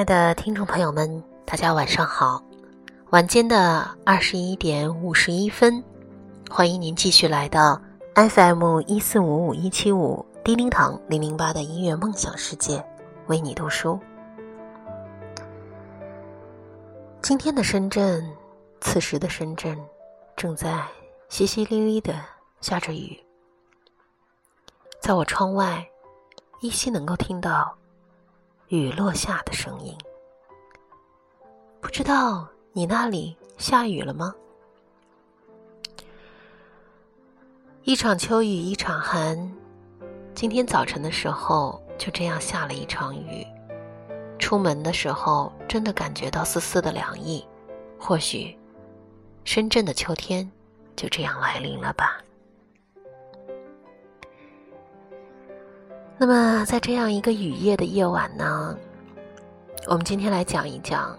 [0.00, 2.42] 亲爱的听众朋友们，大家晚上好！
[3.10, 5.84] 晚间的二十一点五十一分，
[6.48, 7.78] 欢迎您继续来到
[8.14, 12.82] FM 一四五五一七五叮叮堂零零八的音乐梦想世界，
[13.26, 14.00] 为你读书。
[17.20, 18.26] 今天的深圳，
[18.80, 19.78] 此时的深圳，
[20.34, 20.82] 正在
[21.28, 22.14] 淅淅沥沥的
[22.62, 23.22] 下着雨。
[24.98, 25.86] 在我窗外，
[26.62, 27.76] 依稀能够听到。
[28.70, 29.92] 雨落下的声音，
[31.80, 34.32] 不知道你那里下雨了吗？
[37.82, 39.52] 一场秋雨一场寒，
[40.36, 43.44] 今天早晨的时候就这样下了一场雨。
[44.38, 47.44] 出门的时候真的感觉到丝丝的凉意，
[47.98, 48.56] 或许
[49.42, 50.48] 深圳的秋天
[50.94, 52.22] 就这样来临了吧。
[56.22, 58.76] 那么，在这样一个雨夜的夜晚呢，
[59.86, 61.18] 我们今天来讲一讲，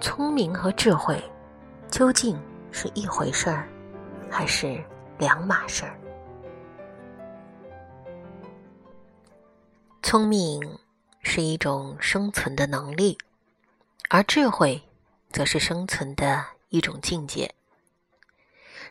[0.00, 1.22] 聪明和智慧
[1.88, 2.36] 究竟
[2.72, 3.68] 是一回事儿，
[4.28, 4.82] 还是
[5.16, 5.96] 两码事儿？
[10.02, 10.60] 聪明
[11.22, 13.16] 是一种生存的能力，
[14.08, 14.82] 而智慧
[15.30, 17.54] 则是生存的一种境界。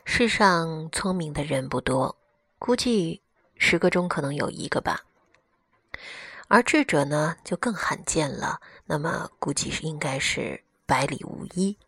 [0.06, 2.16] 世上聪明的人不多，
[2.58, 3.20] 估计
[3.58, 4.98] 十个中可能有一个吧。
[6.52, 8.60] 而智者呢，就更罕见了。
[8.84, 11.78] 那么估计是应该是百里无一。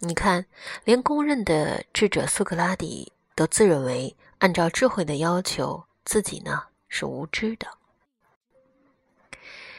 [0.00, 0.44] 你看，
[0.84, 7.66] 连公认的智者苏格拉底都自认为按照智慧的要求，自己呢是无知的。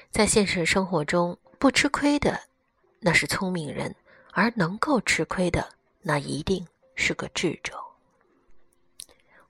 [0.09, 2.41] 在现实生活中，不吃亏的
[3.01, 3.95] 那是聪明人，
[4.31, 5.69] 而能够吃亏的
[6.01, 7.79] 那一定是个智者。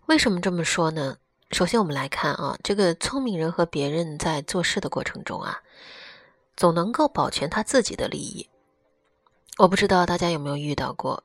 [0.07, 1.19] 为什么这么说呢？
[1.56, 5.62] 首先，我们来看啊，这个聪明人和别人在做事的过程中啊，
[6.58, 8.50] 总能够保全他自己的利益。
[9.60, 11.24] 我不知道大家有没有遇到过，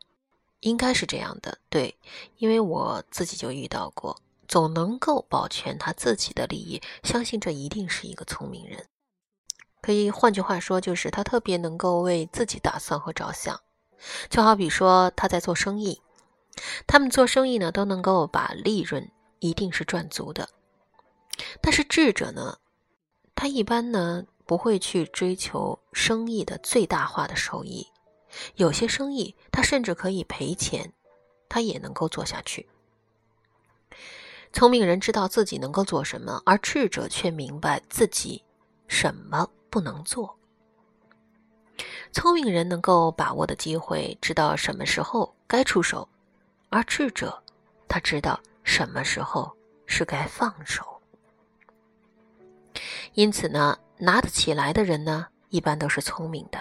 [0.61, 1.99] 应该是这样的，对，
[2.37, 8.87] 因为我自己就遇到过，总能够保全他自己的利益，相信这一定是一个聪明人。
[9.83, 13.61] 可以换句话说，就是他特别能够为自己打算和着想。
[14.29, 16.01] 就好比说他在做生意，
[16.87, 19.11] 他们做生意呢，都能够把利润。
[19.41, 20.49] 一定是赚足的，
[21.61, 22.59] 但是智者呢，
[23.34, 27.87] 他一般呢不会去追求生意的最大化的收益，
[28.55, 30.93] 有些生意他甚至可以赔钱，
[31.49, 32.69] 他也能够做下去。
[34.53, 38.45] 聪明人知道自己能够做什么，而智者却明白自己
[38.89, 40.37] 什么不能做。
[42.12, 46.06] 聪明人能够把握的机会，知道什么时候该出手，
[46.69, 47.43] 而智者
[47.89, 48.39] 他知道。
[48.70, 49.53] 什么时候
[49.84, 50.84] 是该放手？
[53.14, 56.60] 因此呢，拿得起来的人呢，一般都是聪明的；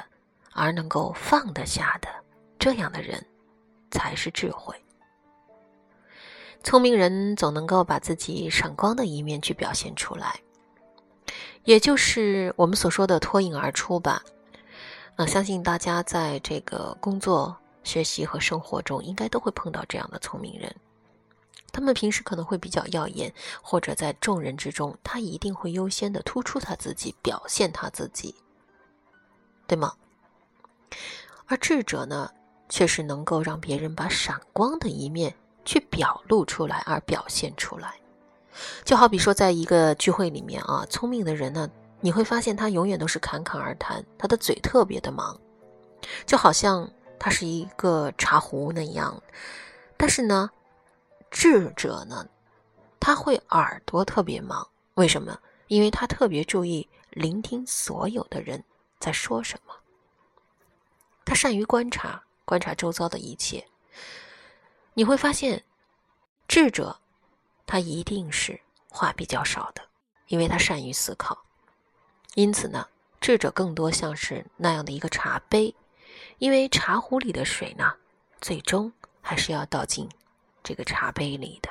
[0.51, 2.09] 而能够放得下的，
[2.57, 3.23] 这样的人
[3.91, 4.75] 才是智慧。
[6.63, 10.41] 聪明人总能够把自己闪光的一面去表现出来，
[11.63, 14.23] 也就是我们所说的脱颖而出吧。
[15.15, 20.75] 啊，相信大家在这个工作、学习和生活中，应该都会碰到这样的聪明人。
[21.79, 28.35] 他们平时可能会比较耀眼，或者在众人之中，他一定会优先的突出他自己，表现他自己，
[29.66, 29.94] 对吗？
[31.45, 32.29] 而智者呢，
[32.68, 37.94] 却是能够让别人把闪光的一面去表露出来，而表现出来。
[38.84, 41.69] 就好比说，在一个聚会里面啊，聪明的人呢，
[42.01, 45.39] 你会发现他永远都是侃侃而谈，他的嘴特别的忙，
[46.25, 49.23] 就好像他是一个茶壶那样，
[49.95, 50.50] 但是呢。
[51.31, 52.27] 智者呢，
[52.99, 55.39] 他会耳朵特别忙，为什么？
[55.67, 58.63] 因为他特别注意聆听所有的人
[58.99, 59.75] 在说什么。
[61.23, 63.67] 他善于观察，观察周遭的一切。
[64.95, 65.63] 你会发现，
[66.47, 66.99] 智者
[67.67, 68.59] 他一定是
[68.89, 69.83] 话比较少的，
[70.27, 71.45] 因为他善于思考。
[72.33, 72.87] 因此呢，
[73.21, 75.75] 智者更多像是那样的一个茶杯，
[76.39, 77.93] 因为茶壶里的水呢，
[78.41, 78.91] 最终
[79.21, 80.09] 还是要倒进。
[80.63, 81.69] 这个茶杯里的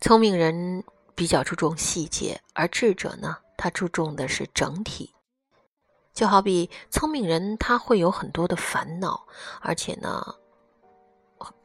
[0.00, 0.82] 聪明人
[1.14, 5.14] 比较注重细节，而智者呢，他注重的是整体。
[6.14, 9.26] 就好比聪明人，他会有很多的烦恼，
[9.60, 10.36] 而且呢，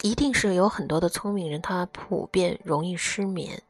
[0.02, 3.62] 一定是有很多的聪明人，他普遍容易失眠。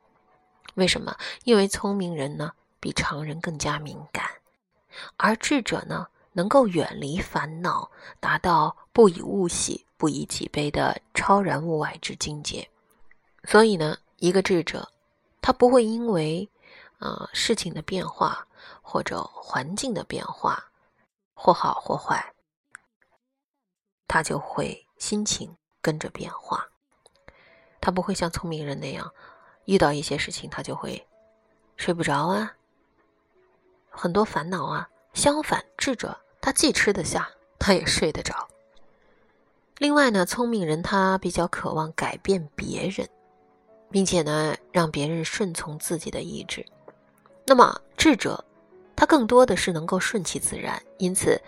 [0.73, 1.15] 为什么？
[1.43, 4.25] 因为聪明人呢，比常人更加敏感，
[5.17, 9.85] 而智者呢，能够远离烦恼，达到不以物喜。
[10.05, 12.69] 不以己悲的超然物外之境界，
[13.45, 14.87] 所以呢，一个智者，
[15.41, 16.47] 他不会因为
[16.99, 18.45] 啊事情的变化，
[18.83, 20.65] 或者环境的变化，
[21.33, 22.35] 或好或坏，
[24.07, 26.69] 他就会心情跟着变化。
[27.81, 29.11] 他不会像聪明人那样，
[29.65, 31.07] 遇到一些事情他就会
[31.77, 32.53] 睡不着啊，
[33.89, 34.87] 很多烦恼啊。
[35.15, 37.27] 相反，智者他既吃得下，
[37.57, 38.47] 他也睡得着。
[39.77, 43.07] 另外呢，聪明人他比较渴望改变别人，
[43.91, 46.65] 并且呢，让别人顺从自己的意志。
[47.45, 48.43] 那么智者，
[48.95, 51.41] 他更多的是能够顺其自然，因此，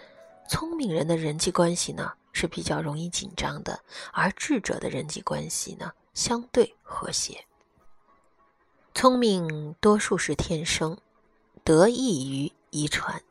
[0.50, 3.80] 聪明人的人际关系呢是比较容易紧张的，
[4.12, 7.46] 而智者的人际关系呢相对和谐。
[8.94, 10.98] 聪明多数是天生，
[11.64, 13.22] 得益于遗传，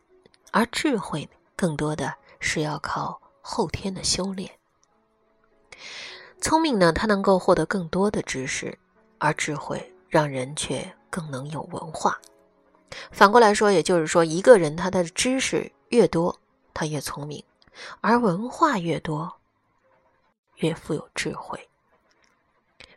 [0.53, 4.51] 而智慧更多的是要靠后天的修炼。
[6.41, 8.79] 聪明呢，他能够获得更多的知识，
[9.19, 12.21] 而智慧让人却更能有文化。
[13.11, 16.39] 反过来说，也就是说，一个人他的知识越多，
[16.75, 17.43] 他越聪明；
[18.01, 19.33] 而文化越多，
[20.57, 21.69] 越富有智慧。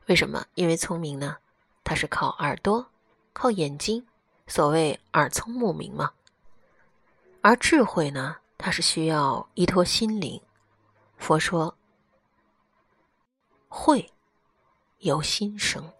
[0.08, 0.46] 为什么？
[0.56, 1.38] 因为聪明呢，
[1.84, 2.86] 它是靠耳朵、
[3.34, 4.06] 靠眼睛，
[4.48, 6.12] 所谓耳聪目明嘛。
[7.42, 10.42] 而智慧呢，它是需要依托心灵。
[11.18, 11.74] 佛说。
[13.70, 14.12] 会
[14.98, 15.94] 由心生，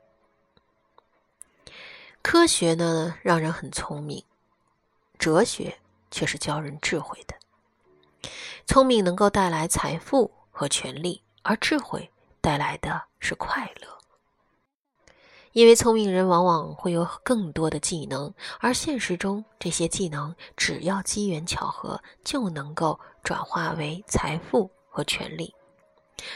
[2.22, 4.24] 科学呢让人很聪明，
[5.20, 5.80] 哲学
[6.10, 7.36] 却是教人智慧的。
[8.66, 12.12] 聪明能够带来财富和权利，而智慧
[12.42, 13.88] 带来的是快乐。
[15.52, 25.54] 因为聪明人往往会有更多的技能，而现实中这些技能只要机缘巧合就能够转化为财富和权利。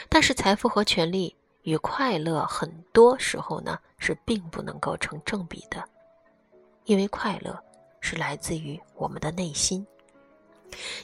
[0.08, 5.82] 但是财富和权力与快乐很多时候呢是并不能够成正比的，
[6.84, 7.58] 因为快乐
[8.00, 9.86] 是来自于我们的内心。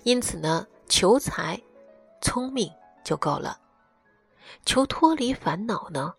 [0.02, 1.60] 因此呢，求财、
[2.20, 2.72] 聪明
[3.04, 3.58] 就够了；
[4.64, 6.14] 求脱离烦恼呢，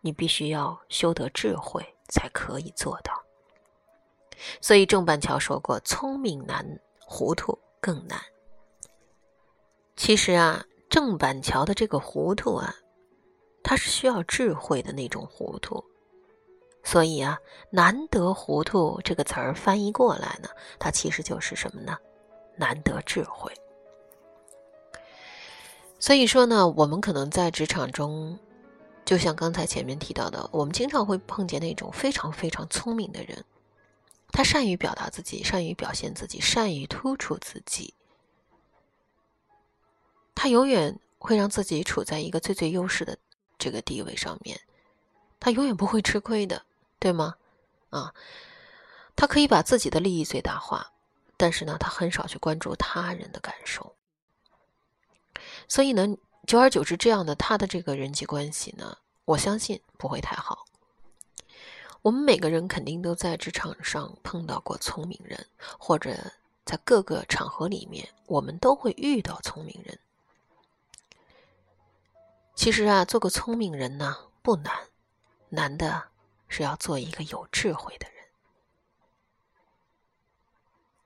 [0.00, 3.22] 你必须要修得智慧才可以做到。
[4.60, 6.66] 所以郑板桥说过：“聪明难，
[6.98, 8.20] 糊涂更难。”
[9.96, 10.64] 其实啊。
[10.92, 12.76] 郑板桥的这个糊涂啊，
[13.62, 15.82] 他是需要智慧的那种糊涂，
[16.84, 17.38] 所以啊
[17.72, 21.96] ，“难得糊涂”这个词儿翻译过来呢，它其实就是什么呢？
[22.56, 23.50] 难得智慧。
[25.98, 28.38] 所以说呢，我们可能在职场中，
[29.06, 33.42] 就像刚才前面提到的，我们经常会碰见那种非常非常聪明的人，
[34.30, 37.94] 他善于表达自己，善于表现自己，善于突出自己。
[40.34, 43.16] 他永远会让自己处在一个最最优势的
[43.58, 44.60] 这个地位上面，
[45.38, 46.64] 他永远不会吃亏的，
[46.98, 47.36] 对吗？
[47.90, 48.14] 啊，
[49.14, 50.92] 他可以把自己的利益最大化，
[51.36, 53.94] 但是呢，他很少去关注他人的感受。
[55.68, 60.64] 所以呢，久而久之，这样的他的这个人际关系呢，我相信不会太好。
[62.00, 65.46] 我们每个人肯定都在职场上碰到过聪明人，
[65.78, 66.32] 或者
[66.64, 69.98] 在各个场合里面，我们都会遇到聪明人。
[72.54, 74.72] 其实啊，做个聪明人呢不难，
[75.48, 76.10] 难的
[76.48, 78.24] 是要做一个有智慧的人。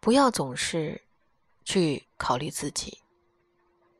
[0.00, 1.02] 不要总是
[1.64, 3.02] 去考虑自己，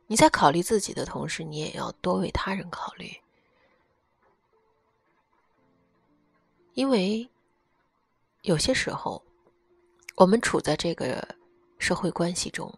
[0.07, 3.21] 你在考虑自己的同时，你也要多为他人考虑。
[6.75, 7.29] 因为
[8.43, 9.25] 有些时候，
[10.17, 11.37] 我们处在这个
[11.79, 12.73] 社会关系中，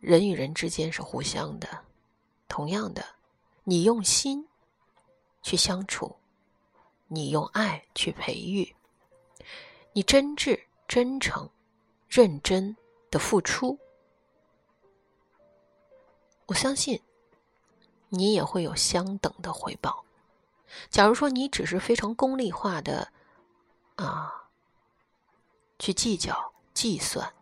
[0.00, 1.84] 人与人之间是互相的。
[2.50, 3.14] 同样的，
[3.62, 4.48] 你用心
[5.40, 6.16] 去相处，
[7.06, 8.74] 你用爱去培育，
[9.92, 11.48] 你真挚、真诚、
[12.08, 12.76] 认真
[13.08, 13.78] 的付出，
[16.46, 17.00] 我相信
[18.08, 20.04] 你也会有相等的回报。
[20.90, 23.12] 假如说你只是非常功利化的
[23.94, 24.50] 啊，
[25.78, 27.32] 去计较、计算，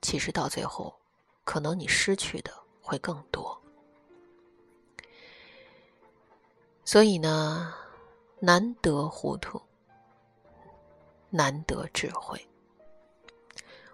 [0.00, 0.98] 其实到最后，
[1.44, 2.50] 可能你失去的
[2.80, 3.60] 会更多。
[6.84, 7.72] 所以呢，
[8.40, 9.60] 难得糊涂，
[11.30, 12.46] 难得智慧。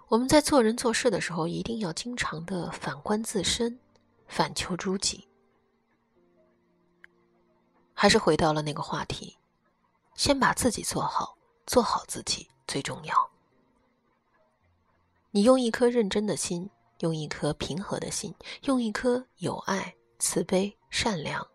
[0.09, 3.78] 我们在做人做事的时候，一定要经常的反观自身，
[4.26, 5.28] 反求诸己。
[7.94, 9.37] 还是回到了那个话题，
[10.14, 13.30] 先把自己做好，做好自己最重要。
[15.30, 16.68] 你用一颗认真的心，
[16.99, 21.47] 用一颗平和的心，用一颗有爱、慈悲、善良。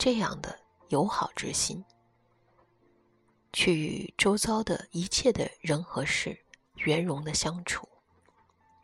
[0.00, 1.84] 这样的友好之心，
[3.52, 6.40] 去与周遭的一切的人和事
[6.76, 7.86] 圆融的相处，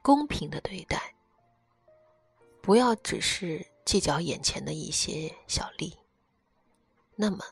[0.02, 1.14] 公平的对待，
[2.60, 5.96] 不要只是计较眼前的一些小利。
[7.14, 7.42] 那么，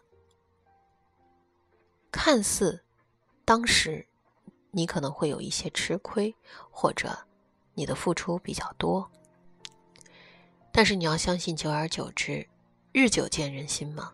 [2.12, 2.84] 看似
[3.46, 4.06] 当时
[4.72, 6.36] 你可能会有一些吃亏，
[6.70, 7.26] 或者
[7.72, 9.10] 你的付出比较多，
[10.70, 12.46] 但是你要相信，久而久之，
[12.96, 14.12] 日久见人心嘛。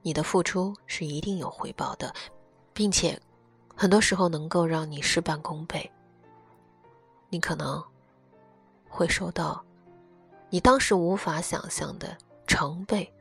[0.00, 2.14] 你的付出是一定有回报的，
[2.72, 3.20] 并且
[3.76, 5.88] 很多时候能够让你事半功倍。
[7.28, 7.84] 你可能
[8.88, 9.62] 会收到
[10.48, 13.12] 你当时无法想象的成倍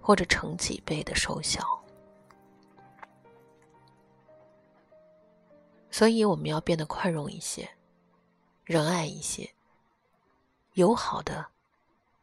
[0.00, 1.62] 或者成几倍的收效。
[5.90, 7.68] 所以我们要变得宽容一些，
[8.64, 9.52] 仁爱一些，
[10.72, 11.46] 友好的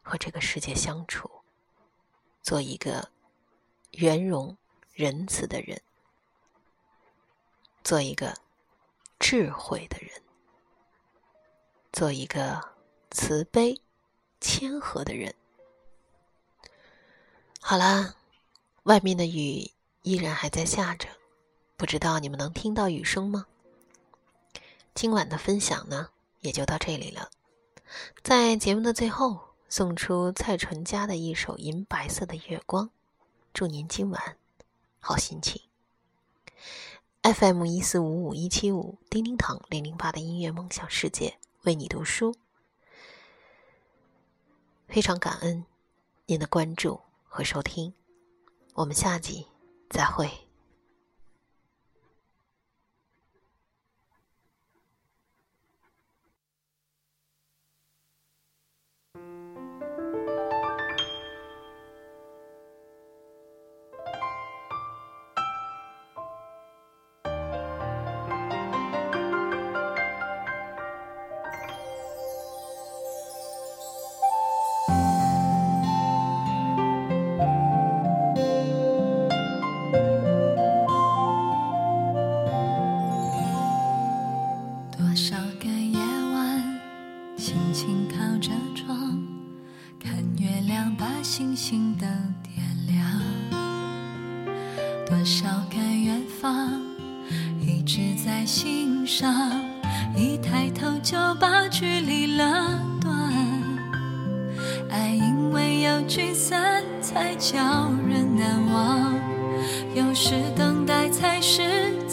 [0.08, 1.30] 和这个世界相处，
[2.42, 3.10] 做一个。
[3.92, 4.56] 圆融、
[4.92, 5.80] 仁慈的人，
[7.82, 8.36] 做一个
[9.18, 10.22] 智慧的人，
[11.90, 12.62] 做一个
[13.10, 13.80] 慈悲、
[14.40, 15.34] 谦和的人。
[17.60, 18.14] 好啦，
[18.84, 19.72] 外面的雨
[20.02, 21.08] 依然还在下着，
[21.76, 23.46] 不知道你们能听到雨声吗？
[24.94, 26.10] 今晚的分享呢，
[26.40, 27.30] 也就到这里了。
[28.22, 32.86] 在节目的最后，送出蔡淳佳的一首《银白色的月光》。
[33.52, 34.36] 祝您今晚
[34.98, 35.62] 好心情。
[37.22, 42.34] FM 一四五五一七五，叮叮堂零零八的音乐梦想世界为你读书。
[44.86, 45.66] 非常感恩
[46.24, 47.92] 您的关注和收听，
[48.72, 49.46] 我们下集
[49.90, 50.47] 再会。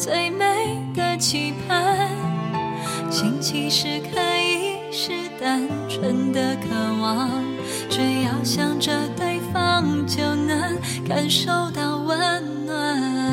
[0.05, 0.45] 最美
[0.93, 2.07] 的期盼。
[3.09, 7.27] 心其实可以是单纯的渴望，
[7.89, 10.77] 只要想着对方，就能
[11.09, 12.65] 感受到温。
[12.67, 13.24] 暖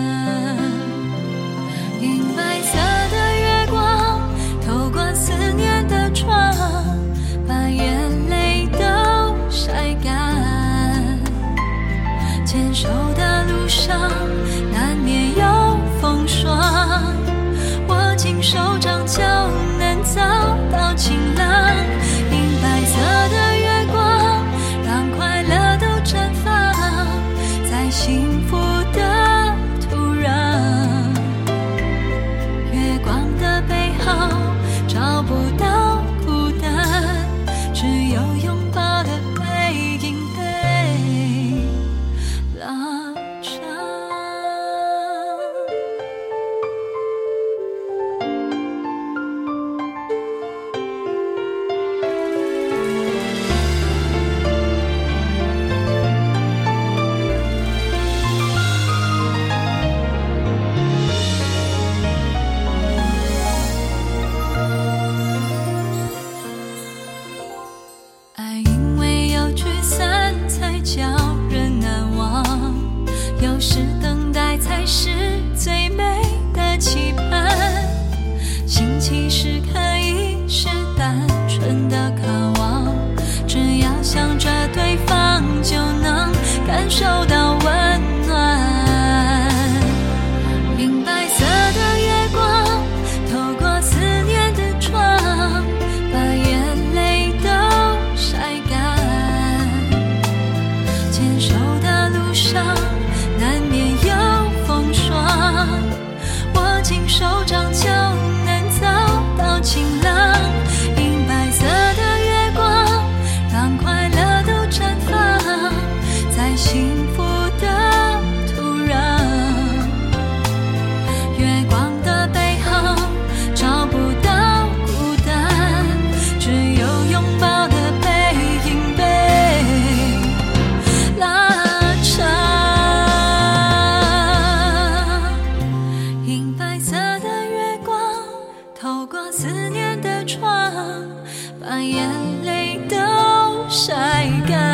[144.23, 144.72] 把眼泪都晒干。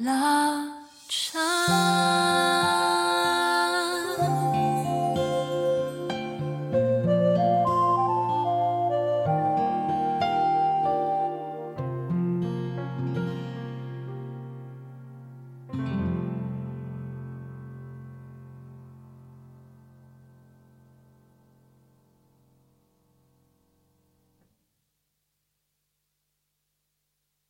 [0.00, 0.41] love.